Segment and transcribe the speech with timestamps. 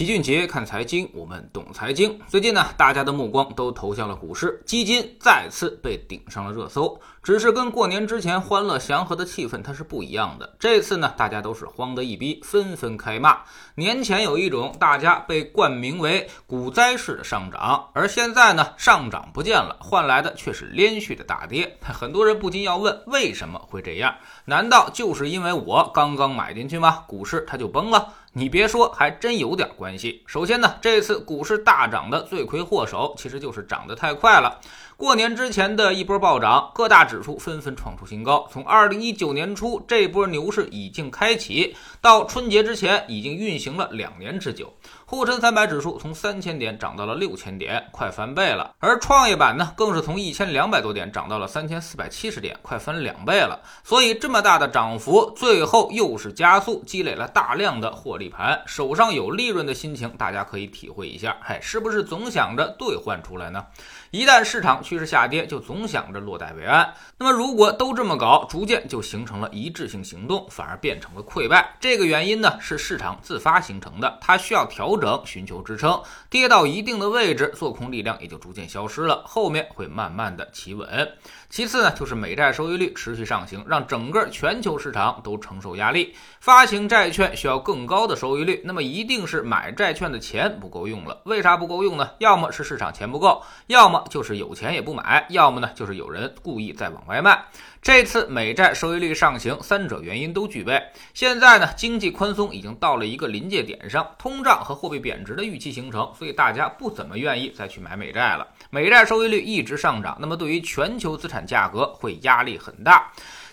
[0.00, 2.18] 齐俊杰看财经，我们懂财经。
[2.26, 6.98] 最近呢，大家的目光都投向了股市，基金再次被顶上了热搜。
[7.22, 10.56] 只是跟过年之前欢乐祥和的气氛它是不一样的。
[10.58, 13.40] 这次呢，大家都是慌得一逼，纷纷开骂。
[13.74, 21.76] 年前有一种大家被冠名为股灾式的上涨，而现在呢，上涨不见了，换来的却是连续的大跌。
[21.82, 24.14] 很多人不禁要问，为什么会这样？
[24.46, 27.04] 难道就是因为我刚刚买进去吗？
[27.06, 28.14] 股市它就崩了？
[28.32, 30.22] 你别说，还真有点关系。
[30.24, 34.60] 首先呢，这次股市大涨的罪魁祸首，其实就是涨得太快了。
[34.96, 38.46] 过年之前的一波暴涨，各大指数纷纷创出新高。
[38.52, 44.72] 从二零一九年初这波牛市已经开启，到春节之前已经运行了两年之久。
[45.04, 48.74] 沪深三百指数从三千点涨到了六千点，快翻倍了。
[48.78, 53.60] 而创业板呢，更是从一千两百多点涨到了三千四百七十点，快翻两倍了。
[53.82, 61.36] 所以这么大的涨幅，最后又是加速积累了大量的获利盘，手上有利润的心情，大家可以体会一下。
[61.40, 63.66] 嗨，是不是总想着兑换出来呢？
[64.12, 66.94] 一旦市场趋势下跌，就总想着落袋为安。
[67.18, 71.76] 那么如果都这么搞，逐渐就形成了一致性行动，反而变成了溃败。
[71.80, 76.00] 这个原因呢，是市场自发形成的，它需要调调整，寻求支撑。
[76.30, 81.06] 跌到一定的位置，做空力量也就逐渐消失了，后面会慢慢的企稳。
[81.50, 86.14] 其次呢，就是美债收益率持续上行，让整个全球市场都承受压力。
[86.40, 91.20] 发行债券需要更高的收益率，那么一定是买债券的钱不够用了。
[91.24, 92.08] 为啥不够用呢？
[92.18, 97.44] 要么是市场钱不够，要么就是有钱也不买，要么呢就是有人故意在往外卖。
[97.82, 100.82] 这次美债收益率上行，三者原因都具备。
[101.14, 108.46] 现在呢，经济宽松已经到了一个临界点上，通胀和货币贬值的预期形成，所以大家不怎么愿意再去买美债了。
[108.70, 113.10] 美债收益率一直上涨，那么对于全球资产价格会压力很大。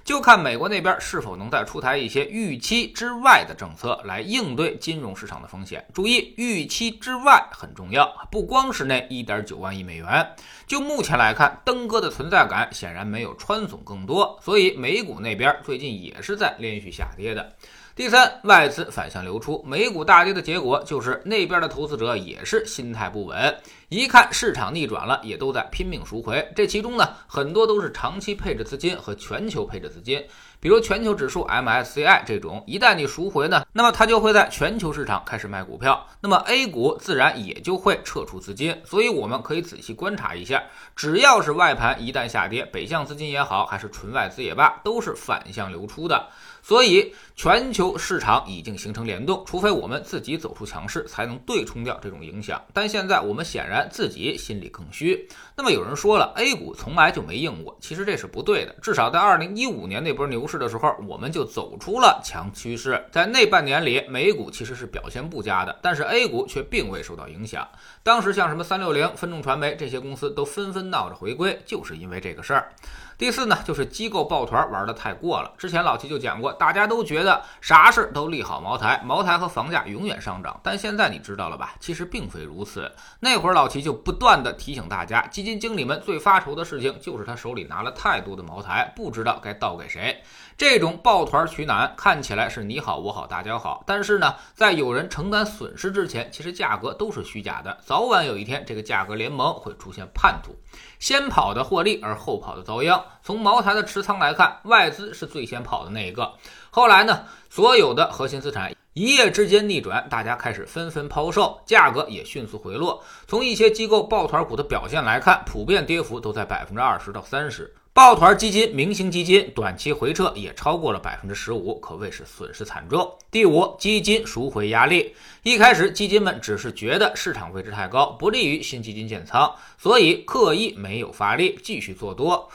[0.08, 5.86] 就看美国那边是否能再出台一些预期之外的政策来应对金融市场的风险。
[5.94, 10.25] 注意，预期之外很重要，不光是那一点九万亿美元。
[10.66, 17.53] 就目前来看，登哥的存在感显然没有川总更多，所以美股那边最近也是在连续下跌的。
[17.93, 23.58] 第三，外资反向流出，美股大跌的结果就是那边的投资者也是心态不稳，
[23.89, 26.45] 一看市场逆转了，也都在拼命赎回。
[26.53, 30.21] 这其中呢，很多都是长期配置资金和全球配置资金，
[30.59, 38.77] 比如全球指数 MSCI 这种，一旦你赎回呢，那么它就会在全球市场开始卖股票，那么 A 股自然也就会撤出资金。
[38.83, 40.61] 所以我们可以仔细观察一下，
[40.93, 46.27] 只要是外盘一旦下跌，北向资金也好，还是纯外资也罢，都是反向流出的。
[46.61, 52.61] 所以，全球市场已经形成联动，除非我们自己走出强势，才能对冲掉这种影响。
[52.73, 55.27] 但现在我们显然自己心里更虚。
[55.55, 58.73] 那么有人说了，A 股从来就没硬过，其实这是不对的。
[58.82, 63.05] 至少在二零一五年那波牛市的时候，我们就走出了强趋势。
[63.11, 67.67] 在那半年里，美股其实是表现不佳的，但是 A 股却并未受到影响。
[68.04, 72.71] 当时像什么三六零、分众传媒这些公司都纷纷闹着回归，就是因为这个事儿。
[73.17, 75.52] 第四呢，就是机构抱团玩的太过了。
[75.58, 80.60] 之前老齐就讲过，大家都觉得啥事都利好茅台，茅台和房价永远上涨。
[80.61, 81.73] 但现在你知道了吧？
[81.80, 82.92] 其实并非如此。
[83.20, 90.22] 那会儿老齐就不断的提醒大家，基金经理们最发愁的事情就是他手里拿了太多的茅台，不知道该倒给谁。
[90.56, 97.80] 这种抱团取暖看起来是你好我好大家好，但是呢，在有人承担损失之前，其实价格都是虚假的。
[97.83, 100.56] 早晚有一天，这个价格联盟会出现叛徒，
[101.00, 103.04] 先跑的获利，而后跑的遭殃。
[103.23, 106.34] 从茅台的持仓来看，外资是最先跑的那一个。
[106.70, 113.04] 后来呢，所有的核心资产一夜之间逆转，大家开始纷纷抛售，价格也迅速回落。
[113.28, 117.73] 从一些机构抱团股的表现来看，普遍跌幅都在百分之二十到三十。
[117.94, 123.12] 抱团基金、明星基金短期回撤也超过了百分之十五，可谓是损失惨重。
[123.32, 125.16] 第五，基金赎回压力。
[125.42, 132.48] 一开始，基金们只是觉得市场位置太高，不利于新基金建仓，所以刻意没有发力，继续做多。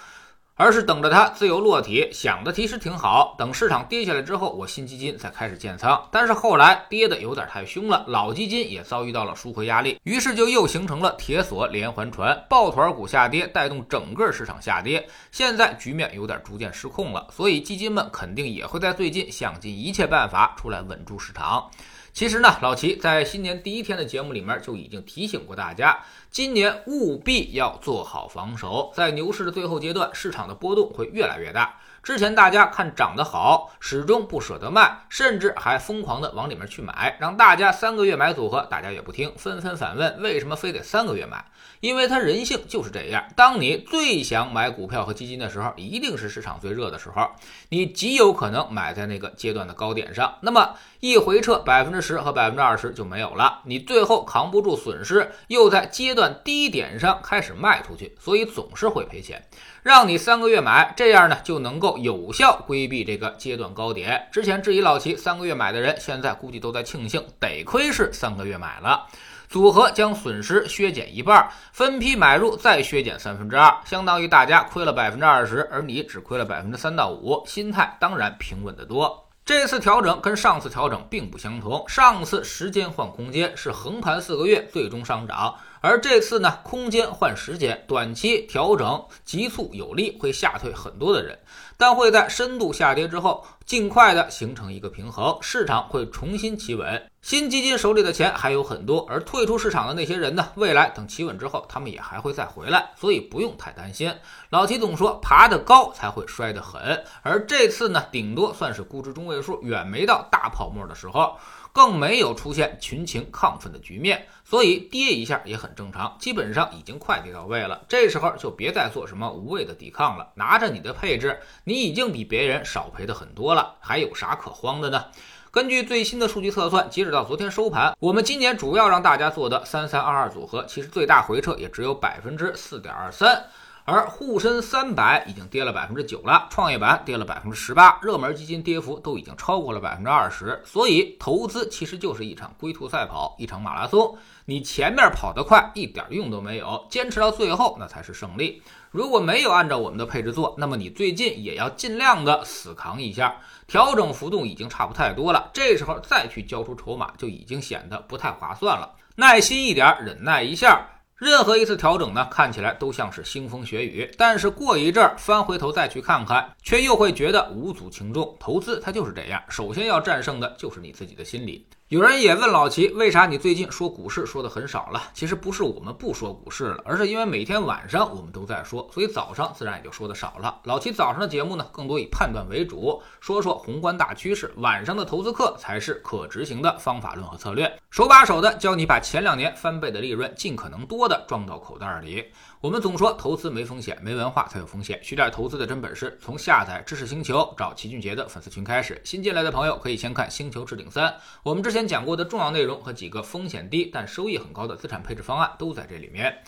[0.55, 3.35] 而是等着它自由落体，想的其实挺好。
[3.39, 6.07] 等市场跌下来之后，我新基金才开始建仓。
[6.13, 15.09] 但是后来跌的有点太凶了，老基金也遭遇到了赎回压力，于是就又形成了铁锁连环船，抱团股下跌带动整个市场下跌。
[15.31, 21.71] 现在局面有点逐渐失控了，所以基金们肯定也会在最近想尽一切办法出来稳住市场。
[22.13, 28.93] 其实呢，老齐在新年第一天的节目里面就已经提醒过大家，今年务必要做好防守。
[28.95, 31.81] 在牛市的最后阶段，市场的波动会越来越大。
[32.03, 41.45] 之前大家看涨得好，始终不舍得卖，甚至还疯狂的往里面去买，让大家三个月买组合，大家也不听，纷纷反问为什么非得三个月买？
[41.79, 47.31] 因为它人性就是这样，当你最想买股票和基金的时候，一定是市场最热的时候，
[47.69, 59.45] 你极有可能买在那个阶段的高点上，那么一回撤百分之十和百分之二十就没有了，你最后扛不住损失，又在阶段低点上开始卖出去，所以总是会赔钱。
[59.83, 64.29] 让你三个月买，这样呢就能够有效规避这个阶段高点。
[64.33, 69.07] 之前质疑老齐三个月买的人，现在估计都在庆幸，得亏是三个月买了。
[69.49, 79.29] 组合将损失削减一半，分批买入再削减三分之二，相当于大家亏了百分之二十，而你只亏了百分之三到五，心态当然平稳得多。
[79.45, 91.37] 这次调整跟上次调整并不相同，上次时间换空间是横盘四个月最终上涨，而这次呢空间换时间，短期调整急促有力，会吓退很多的人。
[91.77, 97.11] 但会在深度下跌之后，尽快的形成一个平衡，市场会重新企稳。
[97.21, 100.49] 新基金手里的钱还有很多，而退出市场的那些人呢？
[100.55, 104.15] 未来等企稳之后，他们也还会再回来，所以不用太担心。
[104.51, 111.37] 老齐总说，爬得高才会摔得狠，而这次呢，顶多算是估值中位数，远没到大泡沫的时候。
[111.73, 117.83] 更没有出现群情亢奋的局面，所以跌一下也很正常，基本上已经快跌到位了。
[117.89, 125.07] 这时候就别再做什么无谓的抵抗了，拿着你的配置，你已经比别人少赔的很多了，还有啥可慌的呢？
[125.51, 133.45] 根据最新的数据测算，截止到昨天收盘，我们今年主要让大家做的三三二二组合，其实最大回撤也只有百分之四点二三。
[133.85, 140.63] 而沪深三百已经跌了百分之九了，创业板跌了百分之十八，热门基金跌幅都已经超过了百分之二十。
[140.65, 144.17] 所以投资其实就是一场龟兔赛跑，一场马拉松。
[144.45, 148.63] 你前面跑得快一点用都没有，坚持到最后那才是胜利。
[148.91, 153.37] 如果没有按照我们的配置做，那么你最近也要尽量的死扛一下。
[153.67, 158.95] 调整幅度已经差不太多了，这时候再去交出筹码就已经显得不太划算了。
[159.17, 160.87] 耐心一点，忍耐一下。
[161.23, 168.37] 任何一次调整呢，看起来都像是腥风血雨，但是过一阵儿翻回头再去看看，却又会觉得无足轻重。
[168.41, 171.65] 投资它就是这样，首先要战胜的就是你自己的心理。
[171.93, 175.03] 有人也问老齐，为啥你最近说股市说的很少了？
[175.13, 180.59] 其实不是我们不说股市了，而是因为每天晚上我们都在说，所以早上自然也就说的少了。
[180.65, 192.25] 老齐早上的节目呢，更多以判断为主，说说宏观大趋势；晚上的投资课才是可执行的方法论和策略，手把手的教你把前两年翻倍的利润尽可能多的装到口袋里。
[192.63, 194.97] 我们总说投资没风险，没文化才有风险。
[195.03, 199.01] 学点投资的真本事，从下载知识星球找齐俊杰的粉丝群开始。
[199.03, 201.09] 新进来的朋友可以先看《星球置顶三》，
[201.43, 206.41] 我们之前讲过的重要内容和几个风险低但收益很高的资产配置方案都在这里面。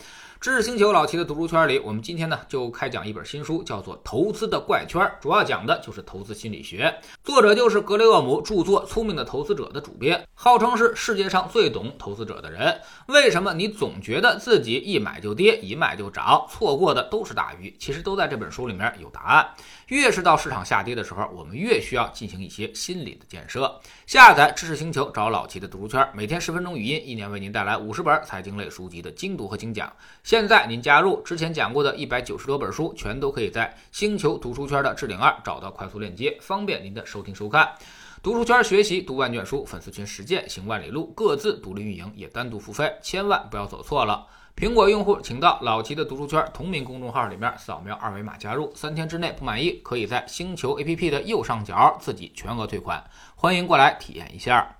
[0.45, 6.95] 知识星球老齐的读书圈里，我们今天呢就开讲一本新书，叫做《投资的怪圈》，主要讲的就是投资心理学。
[7.23, 12.79] 作者就是格雷厄姆著作《聪明的投资者》的主编，号称是世界上最懂投资者的人。
[13.07, 17.75] 为什么你总觉得自己一买就跌，一卖就涨，错过的都是大鱼？
[17.79, 19.47] 其实都在这本书里面有答案。
[19.87, 23.79] 越是到市场下跌的时候，我们越需要进行一些心理的建设。
[24.05, 29.91] 下载知识星球，找老齐的读书圈，每天十分钟语音，一年为您带来五十本财经类书籍的精读和精讲。
[30.35, 37.73] 现在您加入之前讲过的一百九十多本书，全都可以在星球读书圈的置顶二找到快速链接，方便您的收听收看。
[38.21, 44.27] 读书圈学习读万卷书，粉丝群实践行万里路，各自独立运营也单独付费，千万不要走错了。
[44.57, 53.01] 苹果用户请到老齐的读书圈同名公众号里面扫描二维码加入，三天之内不满意，可以在星球 APP 的右上角自己全额退款，
[53.37, 54.75] 欢迎过来体验一下。